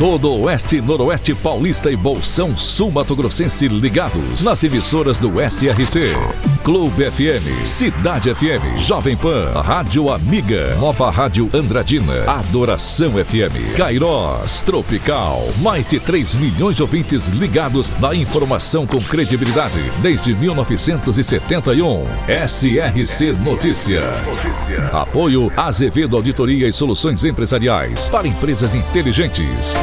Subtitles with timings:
[0.00, 6.14] Todo o Oeste, Noroeste Paulista e Bolsão Sul Mato Grossense ligados nas emissoras do SRC.
[6.64, 15.46] Clube FM, Cidade FM, Jovem Pan, Rádio Amiga, Nova Rádio Andradina, Adoração FM, Cairós, Tropical.
[15.60, 22.06] Mais de 3 milhões de ouvintes ligados na informação com credibilidade desde 1971.
[22.46, 24.00] SRC Notícia.
[24.94, 29.76] Apoio Azevedo Auditoria e Soluções Empresariais para empresas inteligentes.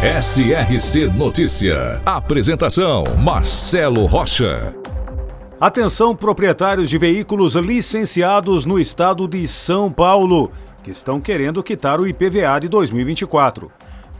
[0.00, 2.00] SRC Notícia.
[2.06, 4.72] Apresentação: Marcelo Rocha.
[5.60, 10.52] Atenção, proprietários de veículos licenciados no estado de São Paulo,
[10.84, 13.72] que estão querendo quitar o IPVA de 2024.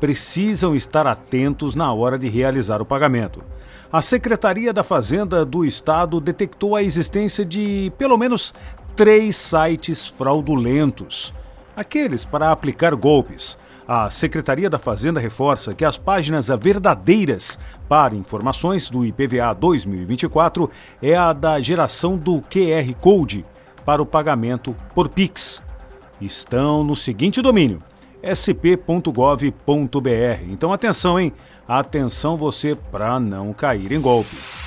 [0.00, 3.44] Precisam estar atentos na hora de realizar o pagamento.
[3.92, 8.54] A Secretaria da Fazenda do Estado detectou a existência de pelo menos
[8.96, 11.34] três sites fraudulentos
[11.76, 13.58] aqueles para aplicar golpes.
[13.88, 17.56] A Secretaria da Fazenda reforça que as páginas verdadeiras
[17.88, 20.68] para informações do IPVA 2024
[21.00, 23.44] é a da geração do QR Code
[23.84, 25.62] para o pagamento por Pix.
[26.20, 27.78] Estão no seguinte domínio:
[28.20, 29.52] sp.gov.br.
[30.48, 31.32] Então atenção, hein?
[31.68, 34.65] Atenção você para não cair em golpe.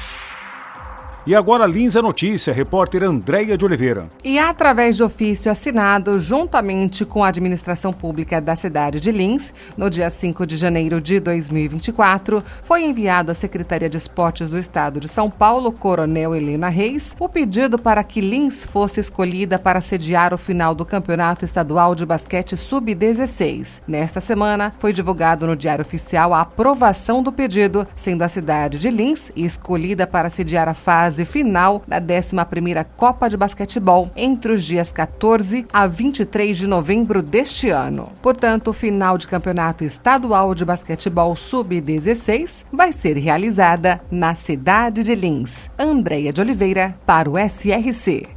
[1.27, 4.07] E agora Lins a notícia, repórter Andréia de Oliveira.
[4.23, 9.89] E através de ofício assinado juntamente com a administração pública da cidade de Lins, no
[9.89, 15.09] dia 5 de janeiro de 2024, foi enviado à Secretaria de Esportes do Estado de
[15.09, 20.37] São Paulo, Coronel Helena Reis, o pedido para que Lins fosse escolhida para sediar o
[20.37, 23.81] final do Campeonato Estadual de Basquete Sub-16.
[23.85, 28.89] Nesta semana, foi divulgado no Diário Oficial a aprovação do pedido, sendo a cidade de
[28.89, 34.63] Lins escolhida para sediar a fase fase final da 11ª Copa de Basquetebol entre os
[34.63, 38.11] dias 14 a 23 de novembro deste ano.
[38.21, 45.15] Portanto, o final de campeonato estadual de basquetebol sub-16 vai ser realizada na cidade de
[45.15, 45.69] Lins.
[45.79, 48.27] Andreia de Oliveira para o SRC.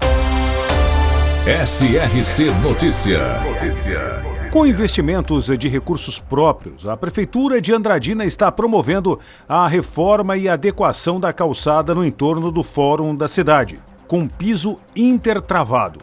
[1.45, 3.21] SRC Notícia.
[3.43, 4.32] Notícia.
[4.53, 9.19] Com investimentos de recursos próprios, a Prefeitura de Andradina está promovendo
[9.49, 16.01] a reforma e adequação da calçada no entorno do Fórum da cidade, com piso intertravado.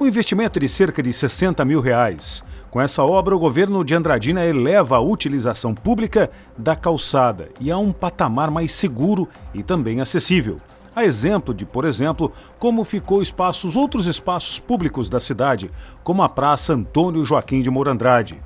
[0.00, 2.42] O investimento de cerca de 60 mil reais.
[2.72, 7.78] Com essa obra, o governo de Andradina eleva a utilização pública da calçada e a
[7.78, 10.58] um patamar mais seguro e também acessível.
[10.94, 15.70] A exemplo de, por exemplo, como ficou espaços outros espaços públicos da cidade,
[16.04, 18.42] como a Praça Antônio Joaquim de Morandrade.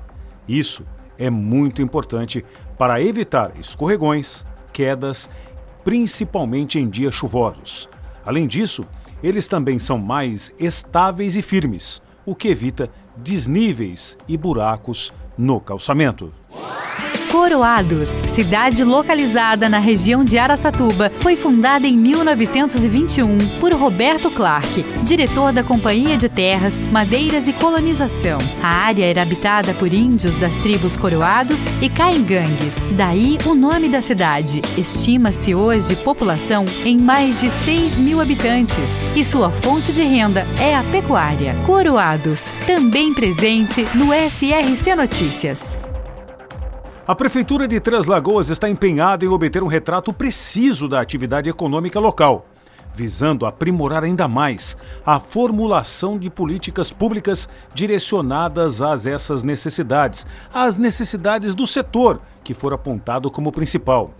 [0.47, 0.85] Isso
[1.17, 2.45] é muito importante
[2.77, 5.29] para evitar escorregões, quedas,
[5.83, 7.89] principalmente em dias chuvosos.
[8.25, 8.85] Além disso,
[9.21, 16.31] eles também são mais estáveis e firmes, o que evita desníveis e buracos no calçamento.
[17.31, 25.51] Coroados, cidade localizada na região de Araçatuba, foi fundada em 1921 por Roberto Clark, diretor
[25.51, 28.39] da Companhia de Terras, Madeiras e Colonização.
[28.63, 34.01] A área era habitada por índios das tribos Coroados e Caingangues, daí o nome da
[34.01, 34.61] cidade.
[34.77, 40.75] Estima-se hoje população em mais de 6 mil habitantes e sua fonte de renda é
[40.75, 41.55] a pecuária.
[41.65, 45.77] Coroados, também presente no SRC Notícias.
[47.07, 52.01] A Prefeitura de Três Lagoas está empenhada em obter um retrato preciso da atividade econômica
[52.01, 52.45] local,
[52.93, 54.75] visando aprimorar ainda mais
[55.05, 62.73] a formulação de políticas públicas direcionadas a essas necessidades, às necessidades do setor que for
[62.73, 64.11] apontado como principal.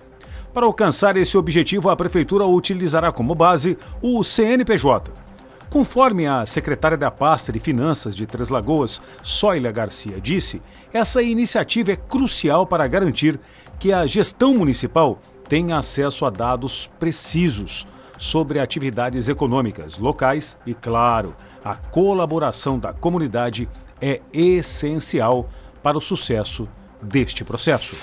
[0.53, 5.26] Para alcançar esse objetivo, a Prefeitura utilizará como base o CNPJ
[5.69, 10.61] Conforme a secretária da pasta de Finanças de Três Lagoas, Sólia Garcia, disse,
[10.93, 13.39] essa iniciativa é crucial para garantir
[13.77, 17.85] que a gestão municipal tenha acesso a dados precisos
[18.17, 23.69] sobre atividades econômicas locais e, claro, a colaboração da comunidade
[24.01, 25.49] é essencial
[25.83, 26.67] para o sucesso
[27.01, 27.95] deste processo.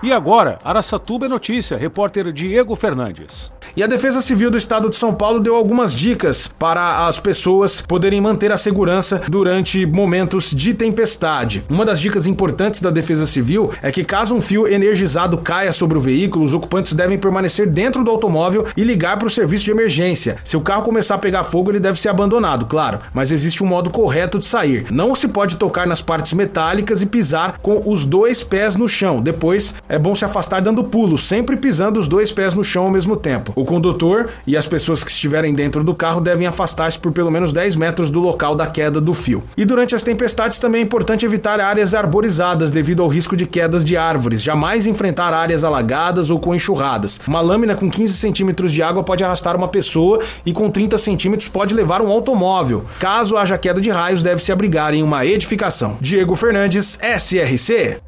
[0.00, 3.50] E agora, Araçatuba é notícia, repórter Diego Fernandes.
[3.76, 7.80] E a Defesa Civil do Estado de São Paulo deu algumas dicas para as pessoas
[7.82, 11.64] poderem manter a segurança durante momentos de tempestade.
[11.68, 15.98] Uma das dicas importantes da Defesa Civil é que caso um fio energizado caia sobre
[15.98, 19.70] o veículo, os ocupantes devem permanecer dentro do automóvel e ligar para o serviço de
[19.70, 20.36] emergência.
[20.44, 23.66] Se o carro começar a pegar fogo, ele deve ser abandonado, claro, mas existe um
[23.66, 24.86] modo correto de sair.
[24.90, 29.20] Não se pode tocar nas partes metálicas e pisar com os dois pés no chão.
[29.20, 32.90] Depois é bom se afastar dando pulos, sempre pisando os dois pés no chão ao
[32.90, 33.52] mesmo tempo.
[33.56, 37.52] O condutor e as pessoas que estiverem dentro do carro devem afastar-se por pelo menos
[37.52, 39.42] 10 metros do local da queda do fio.
[39.56, 43.84] E durante as tempestades também é importante evitar áreas arborizadas devido ao risco de quedas
[43.84, 47.20] de árvores, jamais enfrentar áreas alagadas ou com enxurradas.
[47.26, 51.48] Uma lâmina com 15 centímetros de água pode arrastar uma pessoa e com 30 centímetros
[51.48, 52.84] pode levar um automóvel.
[52.98, 55.96] Caso haja queda de raios, deve se abrigar em uma edificação.
[56.00, 58.07] Diego Fernandes, SRC.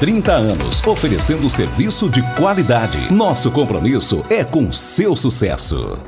[0.00, 3.12] 30 anos, oferecendo serviço de qualidade.
[3.12, 5.98] Nosso compromisso é com seu sucesso.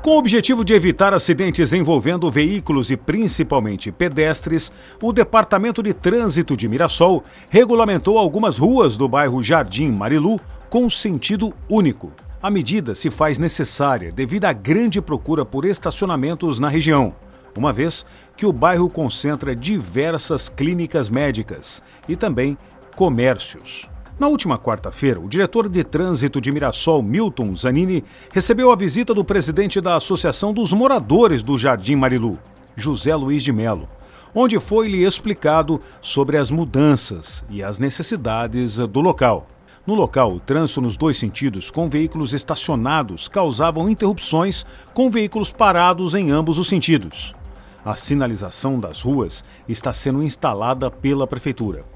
[0.00, 4.70] Com o objetivo de evitar acidentes envolvendo veículos e principalmente pedestres,
[5.02, 10.38] o Departamento de Trânsito de Mirassol regulamentou algumas ruas do bairro Jardim Marilu
[10.70, 12.12] com sentido único.
[12.40, 17.12] A medida se faz necessária devido à grande procura por estacionamentos na região,
[17.56, 18.04] uma vez
[18.36, 22.58] que o bairro concentra diversas clínicas médicas e também
[22.94, 23.88] comércios.
[24.18, 29.24] Na última quarta-feira, o diretor de trânsito de Mirassol, Milton Zanini, recebeu a visita do
[29.24, 32.38] presidente da Associação dos Moradores do Jardim Marilu,
[32.76, 33.88] José Luiz de Melo,
[34.32, 39.48] onde foi-lhe explicado sobre as mudanças e as necessidades do local.
[39.84, 44.64] No local, o trânsito nos dois sentidos, com veículos estacionados, causavam interrupções
[44.94, 47.34] com veículos parados em ambos os sentidos.
[47.84, 51.93] A sinalização das ruas está sendo instalada pela Prefeitura.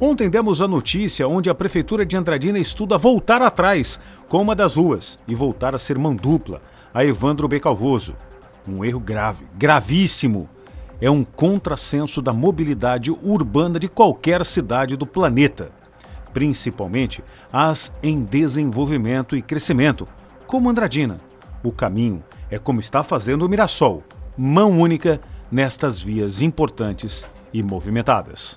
[0.00, 4.76] Ontem demos a notícia onde a Prefeitura de Andradina estuda voltar atrás com uma das
[4.76, 6.60] ruas e voltar a ser mão dupla,
[6.92, 7.60] a Evandro B.
[7.60, 8.14] Calvoso.
[8.68, 10.48] Um erro grave, gravíssimo.
[11.00, 15.70] É um contrassenso da mobilidade urbana de qualquer cidade do planeta,
[16.32, 20.08] principalmente as em desenvolvimento e crescimento,
[20.46, 21.18] como Andradina.
[21.62, 24.02] O caminho é como está fazendo o Mirassol,
[24.36, 25.20] mão única
[25.50, 28.56] nestas vias importantes e movimentadas.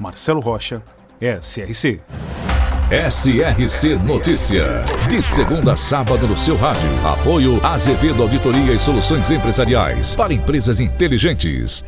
[0.00, 0.82] Marcelo Rocha,
[1.20, 2.00] SRC.
[2.90, 4.64] SRC Notícia.
[5.10, 6.88] De segunda a sábado no seu rádio.
[7.06, 11.84] Apoio Azevedo Auditoria e Soluções Empresariais para empresas inteligentes.